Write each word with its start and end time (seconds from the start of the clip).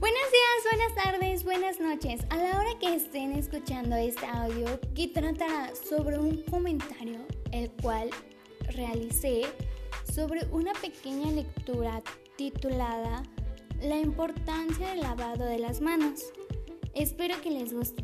Buenos 0.00 0.22
días, 0.32 0.78
buenas 0.78 1.04
tardes, 1.04 1.44
buenas 1.44 1.78
noches. 1.78 2.26
A 2.30 2.36
la 2.38 2.58
hora 2.58 2.78
que 2.80 2.94
estén 2.94 3.32
escuchando 3.32 3.96
este 3.96 4.24
audio, 4.24 4.80
que 4.94 5.08
tratará 5.08 5.74
sobre 5.74 6.18
un 6.18 6.38
comentario 6.44 7.18
el 7.52 7.70
cual 7.82 8.08
realicé 8.74 9.42
sobre 10.10 10.46
una 10.52 10.72
pequeña 10.72 11.30
lectura 11.30 12.02
titulada 12.36 13.22
La 13.82 13.98
importancia 13.98 14.88
del 14.88 15.00
lavado 15.00 15.44
de 15.44 15.58
las 15.58 15.82
manos. 15.82 16.32
Espero 16.94 17.38
que 17.42 17.50
les 17.50 17.74
guste. 17.74 18.02